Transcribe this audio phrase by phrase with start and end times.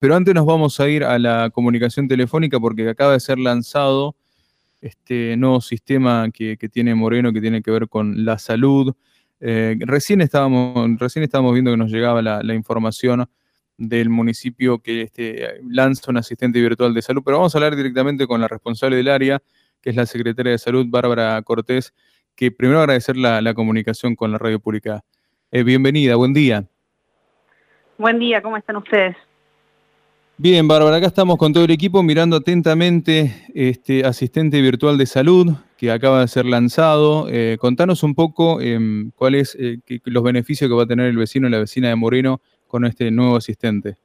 [0.00, 4.16] Pero antes nos vamos a ir a la comunicación telefónica porque acaba de ser lanzado
[4.80, 8.94] este nuevo sistema que, tiene Moreno que tiene que ver con la salud.
[9.40, 13.28] Eh, recién, estábamos, recién estábamos viendo que nos llegaba la, información
[13.76, 18.26] del municipio que este, lanza un asistente virtual de salud, pero vamos a hablar directamente
[18.26, 19.42] con la responsable del área,
[19.82, 21.92] que es la secretaria de salud, Bárbara Cortés,
[22.34, 25.04] que primero agradecer la, comunicación con la radio pública.
[25.50, 26.64] Eh, bienvenida, buen día.
[27.98, 29.14] Buen día, ¿cómo están ustedes?
[30.42, 35.52] Bien, Bárbara, acá estamos con todo el equipo mirando atentamente este asistente virtual de salud
[35.76, 37.26] que acaba de ser lanzado.
[37.28, 41.46] Eh, contanos un poco em, cuáles eh, los beneficios que va a tener el vecino
[41.46, 43.98] y la vecina de Moreno con este nuevo asistente.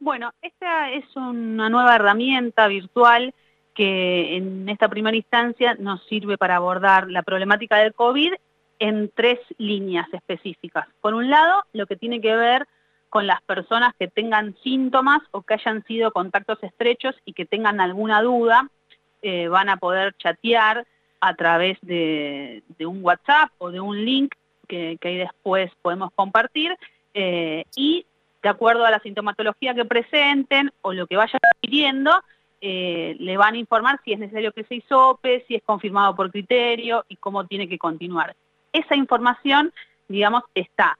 [0.00, 3.32] Bueno, esta es una nueva herramienta virtual
[3.76, 8.32] que en esta primera instancia nos sirve para abordar la problemática del COVID
[8.80, 10.88] en tres líneas específicas.
[11.00, 12.66] Por un lado, lo que tiene que ver
[13.22, 18.22] las personas que tengan síntomas o que hayan sido contactos estrechos y que tengan alguna
[18.22, 18.68] duda,
[19.22, 20.84] eh, van a poder chatear
[21.20, 24.34] a través de, un WhatsApp o de un link
[24.66, 26.76] que, ahí después podemos compartir
[27.14, 28.04] eh, y
[28.42, 32.10] de acuerdo a la sintomatología que presenten o lo que vayan pidiendo,
[32.60, 36.30] eh, le van a informar si es necesario que se hisope, si es confirmado por
[36.30, 38.34] criterio y cómo tiene que continuar.
[38.72, 39.72] Esa información,
[40.08, 40.98] digamos, está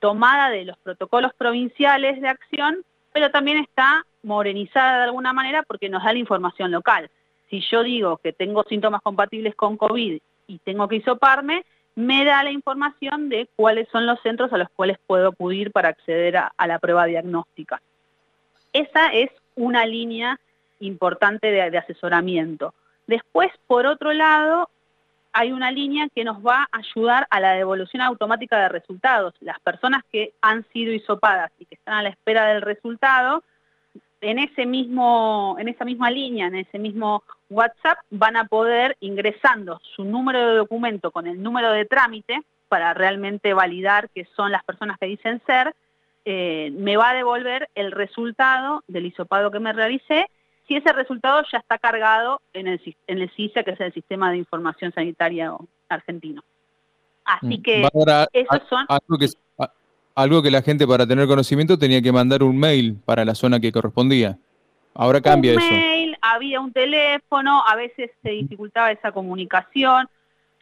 [0.00, 5.88] tomada de los protocolos provinciales de acción, pero también está morenizada de alguna manera porque
[5.88, 7.10] nos da la información local.
[7.48, 12.42] Si yo digo que tengo síntomas compatibles con COVID y tengo que hisoparme, me da
[12.44, 16.66] la información de cuáles son los centros a los cuales puedo acudir para acceder a,
[16.66, 17.80] la prueba diagnóstica.
[18.72, 20.38] Esa es una línea
[20.78, 22.74] importante de asesoramiento.
[23.06, 24.70] Después, por otro lado,
[25.32, 29.34] hay una línea que nos va a ayudar a la devolución automática de resultados.
[29.40, 33.42] Las personas que han sido hisopadas y que están a la espera del resultado,
[34.20, 39.80] en, ese mismo, en esa misma línea, en ese mismo WhatsApp, van a poder, ingresando
[39.96, 44.62] su número de documento con el número de trámite, para realmente validar que son las
[44.62, 45.74] personas que dicen ser,
[46.24, 50.28] eh, me va a devolver el resultado del hisopado que me realicé
[50.70, 54.30] si ese resultado ya está cargado en el, en el CISA, que es el Sistema
[54.30, 55.52] de Información Sanitaria
[55.88, 56.44] Argentino.
[57.24, 57.62] Así mm.
[57.62, 57.88] que
[58.32, 58.86] esos son...
[60.14, 63.58] Algo que, la gente para tener conocimiento tenía que mandar un mail para la zona
[63.58, 64.38] que correspondía.
[64.94, 65.72] Ahora cambia un eso.
[65.72, 70.08] mail, había un teléfono, a veces se dificultaba esa comunicación.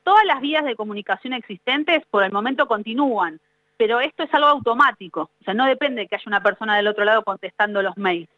[0.05, 3.41] Todas las vías de comunicación existentes por el momento continúan,
[3.77, 5.31] pero esto es algo automático.
[5.39, 8.29] O sea, no depende de que haya una persona del otro lado contestando los mails.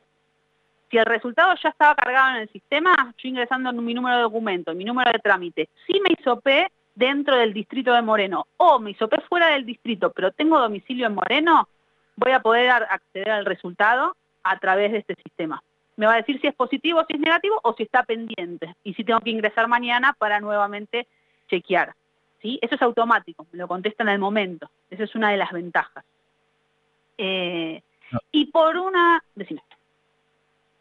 [0.91, 4.75] Si el resultado ya estaba cargado en el sistema, yo ingresando mi número de documento,
[4.75, 9.21] mi número de trámite, si me hisopé dentro del distrito de Moreno o me hisopé
[9.23, 11.69] fuera del distrito, pero tengo domicilio en Moreno,
[12.17, 15.62] voy a poder acceder al resultado a través de este sistema.
[15.97, 18.95] Me va a decir si es positivo, si es negativo o si está pendiente y
[18.95, 21.07] si tengo que ingresar mañana para nuevamente
[21.49, 21.95] chequear.
[22.43, 22.59] ¿sí?
[22.62, 24.69] Eso es automático, me lo contesta en el momento.
[24.91, 26.05] Esa es una de las ventajas.
[27.17, 27.83] Eh,
[28.33, 29.22] y por una...
[29.34, 29.62] Decime.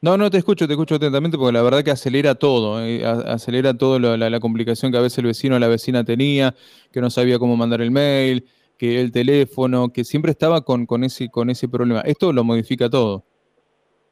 [0.01, 3.73] No, no, te escucho, te escucho atentamente porque la verdad que acelera todo, eh, acelera
[3.73, 6.55] todo la, complicación que a veces el vecino o la vecina tenía,
[6.93, 8.45] que no sabía cómo mandar el mail,
[8.77, 11.99] que el teléfono, que siempre estaba con, con, ese, con ese problema.
[12.01, 13.25] Esto lo modifica todo.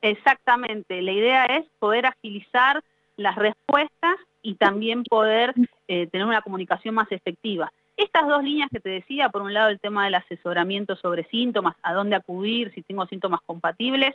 [0.02, 2.84] Exactamente, la idea es poder agilizar
[3.16, 5.54] las respuestas y también poder
[5.88, 7.72] eh, tener una comunicación más efectiva.
[7.96, 11.76] Estas dos líneas que te decía, por un lado el tema del asesoramiento sobre síntomas,
[11.82, 14.14] a dónde acudir si tengo síntomas compatibles,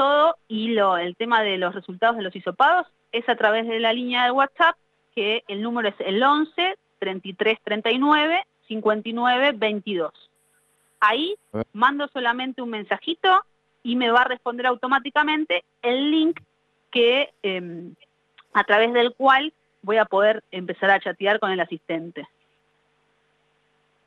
[0.00, 3.80] todo y lo, el tema de los resultados de los hisopados es a través de
[3.80, 4.74] la línea de WhatsApp,
[5.14, 10.10] que el número es el 11 33 39 59 22.
[11.00, 11.34] Ahí
[11.74, 13.44] mando solamente un mensajito
[13.82, 16.40] y me va a responder automáticamente el link
[16.90, 17.94] que em,
[18.54, 19.52] a través del cual
[19.82, 22.26] voy a poder empezar a chatear con el asistente.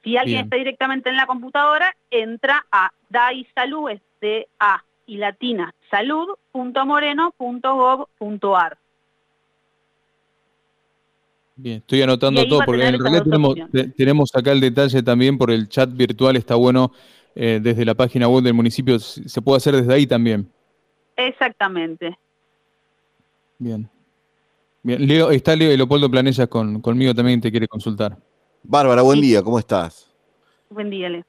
[0.04, 5.74] Si alguien está directamente en la computadora, entra a DAI Salud, es D-A y latina
[5.90, 8.78] salud.moreno.gov.ar.
[11.56, 13.24] Bien, estoy anotando todo porque en realidad
[13.96, 16.92] tenemos, acá el detalle también por el chat virtual, está bueno
[17.36, 20.52] eh, desde la página web del municipio, se puede hacer desde ahí también.
[21.16, 22.18] Exactamente.
[23.60, 23.88] Bien.
[24.82, 28.18] Bien, Leo, está Leo Leopoldo Planellas con, conmigo también, te quiere consultar.
[28.64, 30.12] Bárbara, buen día, ¿cómo estás?
[30.70, 31.24] Buen día, Leo.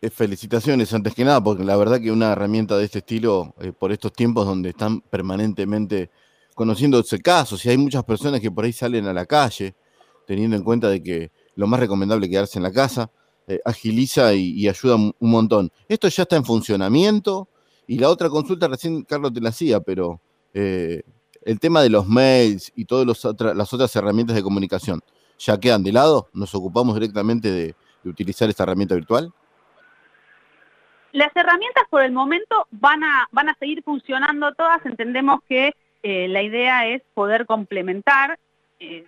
[0.00, 3.72] Eh, felicitaciones antes que nada, porque la verdad que una herramienta de este estilo, eh,
[3.78, 6.10] por estos tiempos donde están permanentemente
[6.54, 9.74] conociéndose casos, y hay muchas personas que por ahí salen a la calle,
[10.26, 13.10] teniendo en cuenta de que lo más recomendable es quedarse en la casa,
[13.46, 15.70] eh, agiliza y, ayuda un montón.
[15.88, 17.48] ¿Esto ya está en funcionamiento?
[17.86, 20.20] Y la otra consulta, recién Carlos te la hacía, pero
[20.54, 25.00] el tema de los mails y todas las otras herramientas de comunicación,
[25.38, 26.28] ¿ya quedan de lado?
[26.32, 27.74] ¿Nos ocupamos directamente de,
[28.04, 29.32] utilizar esta herramienta virtual?
[31.16, 34.84] Las herramientas por el momento van a, van a seguir funcionando todas.
[34.84, 35.72] Entendemos que
[36.02, 38.38] eh, la idea es poder complementar
[38.78, 39.06] eh,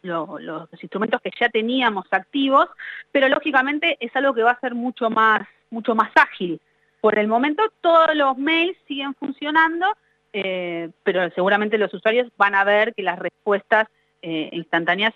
[0.00, 2.70] los instrumentos que ya teníamos activos,
[3.12, 6.58] pero lógicamente es algo que va a ser mucho más, mucho más ágil.
[7.02, 9.94] Por el momento todos los mails siguen funcionando,
[10.32, 13.88] eh, pero seguramente los usuarios van a ver que las respuestas
[14.22, 15.12] instantáneas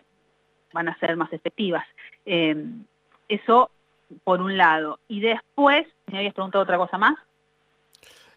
[0.72, 1.84] van a ser más efectivas.
[2.24, 3.70] Eso
[4.24, 4.98] por un lado.
[5.08, 7.16] Y después, ¿me habías preguntado otra cosa más?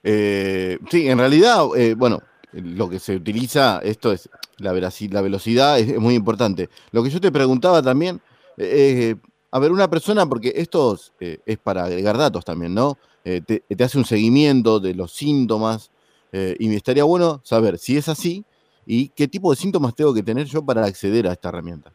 [0.05, 1.63] sí, en realidad,
[1.95, 2.19] bueno,
[2.51, 6.69] lo que se utiliza, esto es, la, la velocidad es, muy importante.
[6.91, 8.19] Lo que yo te preguntaba también,
[8.57, 12.97] a ver, una persona, porque esto es para agregar datos también, ¿no?
[13.23, 15.89] te, hace un seguimiento de los síntomas,
[16.35, 18.43] eh, y me estaría bueno saber si es así
[18.87, 21.93] y qué tipo de síntomas tengo que tener yo para acceder a esta herramienta.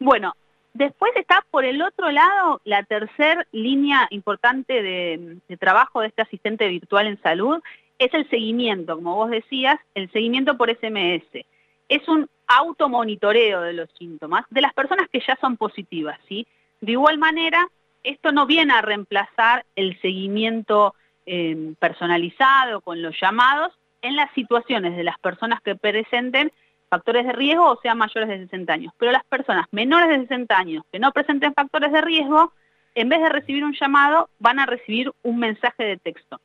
[0.00, 0.32] Bueno,
[0.74, 6.68] después está por el otro lado la tercera línea importante de, trabajo de este asistente
[6.68, 7.60] virtual en salud,
[7.98, 11.44] es el seguimiento, como vos decías, el seguimiento por SMS.
[11.88, 16.46] Es un automonitoreo de los síntomas de las personas que ya son positivas, ¿sí?
[16.80, 17.68] De igual manera,
[18.02, 24.96] esto no viene a reemplazar el seguimiento Em, personalizado con los llamados en las situaciones
[24.96, 26.50] de las personas que presenten
[26.92, 28.92] factores de riesgo o sean mayores de 60 años.
[28.98, 32.52] Pero las personas menores de 60 años que no presenten factores de riesgo,
[32.94, 36.38] en vez de recibir un llamado, van a recibir un mensaje de texto,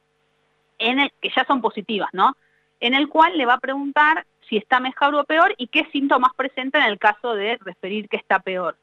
[0.78, 2.38] en el, que ya son positivas, ¿no?
[2.80, 6.32] En el cual le va a preguntar si está mejor o peor y qué síntomas
[6.34, 8.78] presenta en el caso de referir que está peor.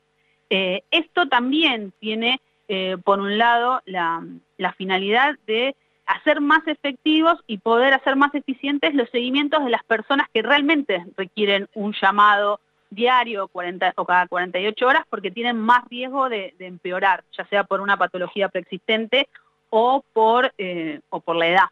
[0.51, 4.23] Eh, esto también tiene, eh, por un lado, la,
[4.59, 5.75] la finalidad de
[6.07, 11.05] hacer más efectivos y poder hacer más eficientes los seguimientos de las personas que realmente
[11.17, 12.61] requieren un llamado
[12.91, 17.81] diario 40, o cada 48 horas porque tienen más riesgo de, empeorar, ya sea por
[17.81, 19.29] una patología preexistente
[19.71, 21.69] o por, eh, o por la edad.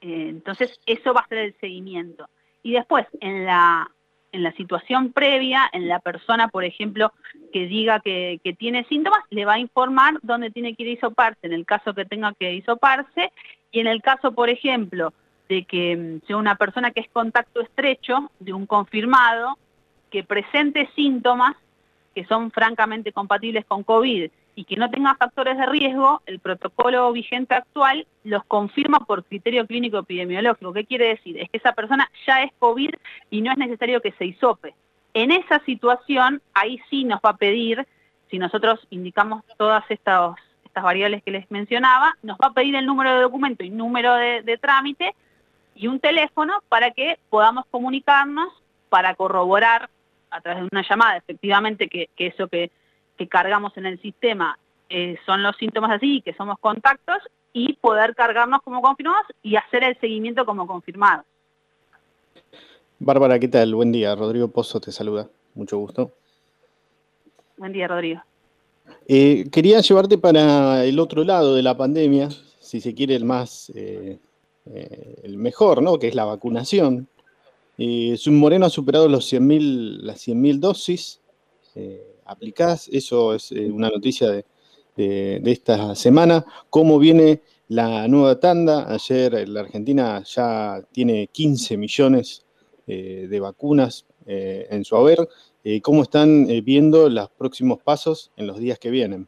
[0.00, 2.28] Eh, entonces, eso va a ser el seguimiento.
[2.62, 3.90] Y después, en la,
[4.36, 7.12] en la situación previa, en la persona, por ejemplo,
[7.52, 11.46] que diga que, tiene síntomas, le va a informar dónde tiene que ir a hisoparse,
[11.46, 13.32] en el caso que tenga que hisoparse,
[13.72, 15.12] y en el caso, por ejemplo,
[15.48, 19.56] de que mm, sea una persona que es contacto estrecho de un confirmado,
[20.10, 21.56] que presente síntomas
[22.14, 27.12] que son francamente compatibles con COVID y que no tenga factores de riesgo, el protocolo
[27.12, 30.72] vigente actual los confirma por criterio clínico epidemiológico.
[30.72, 31.38] ¿Qué quiere decir?
[31.38, 32.94] Es que esa persona ya es COVID
[33.30, 34.74] y no es necesario que se hisope.
[35.12, 37.86] En esa situación, ahí sí nos va a pedir,
[38.30, 42.86] si nosotros indicamos todas estas, estas variables que les mencionaba, nos va a pedir el
[42.86, 45.14] número de documento y número de, trámite
[45.74, 48.48] y un teléfono para que podamos comunicarnos
[48.88, 49.90] para corroborar
[50.30, 52.70] a través de una llamada efectivamente que eso que
[53.16, 54.58] que cargamos en el sistema
[54.88, 57.18] eh, son los síntomas así, que somos contactos,
[57.52, 61.24] y poder cargarnos como confirmados y hacer el seguimiento como confirmados.
[62.98, 63.74] Bárbara, ¿qué tal?
[63.74, 64.14] Buen día.
[64.14, 65.26] Rodrigo Pozo te saluda.
[65.54, 66.12] Mucho gusto.
[67.56, 68.20] Buen día, Rodrigo.
[69.08, 72.28] Eh, quería llevarte para el otro lado de la pandemia,
[72.60, 74.18] si se quiere el más, eh,
[75.22, 75.98] el mejor, ¿no?
[75.98, 77.08] Que es la vacunación.
[77.78, 81.20] Moreno ha superado los 100 las 100.000 dosis
[82.26, 82.88] aplicadas.
[82.88, 84.44] Eso es eh, una noticia de,
[84.96, 86.44] esta semana.
[86.70, 88.90] ¿Cómo viene la nueva tanda?
[88.90, 92.46] Ayer la Argentina ya tiene 15 millones
[92.86, 95.18] eh, de vacunas eh, en su haber.
[95.82, 99.26] ¿Cómo están viendo los próximos pasos en los días que vienen?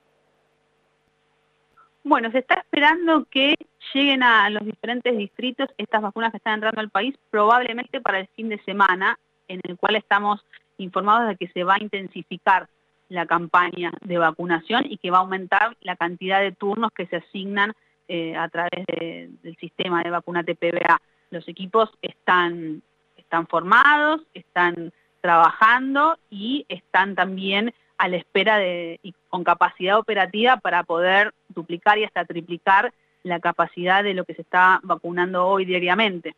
[2.04, 3.56] Bueno, se está esperando que
[3.92, 8.28] lleguen a los diferentes distritos estas vacunas que están entrando al país, probablemente para el
[8.36, 10.40] fin de semana, en el cual estamos
[10.78, 12.68] informados de que se va a intensificar
[13.08, 17.16] la campaña de vacunación y que va a aumentar la cantidad de turnos que se
[17.16, 17.72] asignan
[18.06, 21.00] eh, a través del sistema de vacunate PBA.
[21.30, 22.82] Los equipos están,
[23.16, 30.56] están formados, están trabajando y están también a la espera de, y con capacidad operativa
[30.56, 32.92] para poder duplicar y hasta triplicar
[33.24, 36.34] la capacidad de lo que se está vacunando hoy diariamente.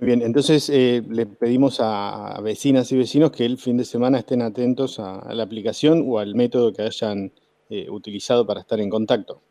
[0.00, 4.40] Bien, entonces eh, le pedimos a vecinas y vecinos que el fin de semana estén
[4.40, 7.30] atentos a, la aplicación o al método que hayan
[7.68, 9.42] eh, utilizado para estar en contacto.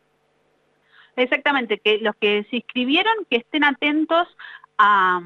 [1.14, 4.26] Exactamente, que los que se inscribieron que estén atentos
[4.76, 5.20] a,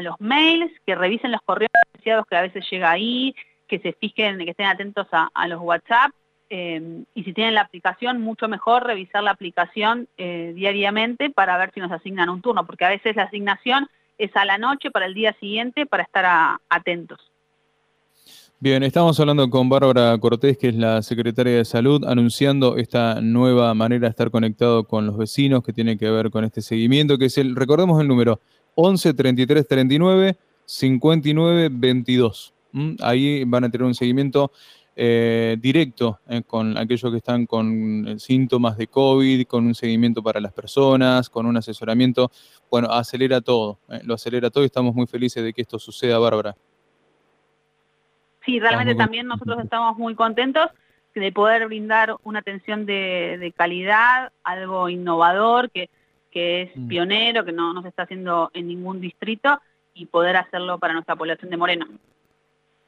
[0.00, 3.34] los mails, que revisen los correos asociados que a veces llega ahí,
[3.66, 6.12] que se fijen, que estén atentos a, los WhatsApp,
[6.54, 11.70] Eh, y si tienen la aplicación, mucho mejor revisar la aplicación eh, diariamente para ver
[11.72, 13.88] si nos asignan un turno, porque a veces la asignación
[14.18, 17.18] es a la noche para el día siguiente para estar atentos.
[18.60, 23.74] Bien, estamos hablando con Bárbara Cortés, que es la secretaria de Salud, anunciando esta nueva
[23.74, 27.24] manera de estar conectado con los vecinos que tiene que ver con este seguimiento, que
[27.24, 28.38] es el, recordemos el número,
[28.76, 32.54] 11 33 39 59 22.
[33.00, 34.52] Ahí van a tener un seguimiento
[34.94, 40.22] eh, directo eh, con aquellos que están con eh, síntomas de COVID, con un seguimiento
[40.22, 42.30] para las personas, con un asesoramiento.
[42.70, 46.54] Bueno, acelera todo, lo acelera todo y estamos muy felices de que esto suceda, Bárbara.
[48.44, 50.68] Sí, realmente también nosotros estamos muy contentos
[51.14, 55.90] de poder brindar una atención de, calidad, algo innovador, que,
[56.30, 56.88] que es mm.
[56.88, 59.60] pionero, que no, no se está haciendo en ningún distrito
[59.94, 61.86] y poder hacerlo para nuestra población de Moreno.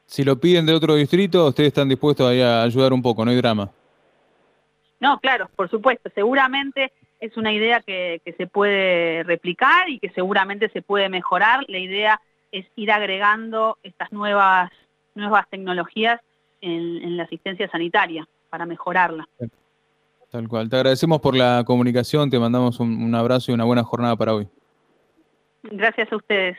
[0.07, 3.37] Si lo piden de otro distrito, ustedes están dispuestos a ayudar un poco, no hay
[3.37, 3.71] drama.
[5.01, 6.11] No, claro, por supuesto.
[6.15, 11.65] Seguramente es una idea que, se puede replicar y que seguramente se puede mejorar.
[11.69, 12.21] La idea
[12.53, 14.71] es ir agregando estas nuevas,
[15.15, 16.21] nuevas tecnologías
[16.61, 19.29] en, la asistencia sanitaria para mejorarla.
[20.31, 20.69] Tal cual.
[20.69, 24.49] Te agradecemos por la comunicación, te mandamos un abrazo y una buena jornada para hoy.
[25.65, 26.59] Gracias a ustedes.